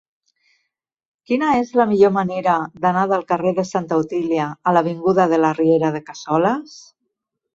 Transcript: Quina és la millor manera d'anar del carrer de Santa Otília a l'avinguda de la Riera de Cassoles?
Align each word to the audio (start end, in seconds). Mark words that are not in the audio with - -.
Quina 1.31 1.49
és 1.57 1.73
la 1.81 1.85
millor 1.89 2.13
manera 2.15 2.55
d'anar 2.85 3.03
del 3.11 3.25
carrer 3.33 3.53
de 3.59 3.67
Santa 3.73 3.99
Otília 4.05 4.47
a 4.71 4.75
l'avinguda 4.77 5.27
de 5.35 5.41
la 5.43 5.55
Riera 5.59 5.95
de 5.97 6.05
Cassoles? 6.11 6.75